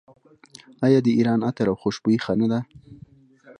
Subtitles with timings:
[0.85, 2.59] آیا د ایران عطر او خوشبویي ښه نه ده؟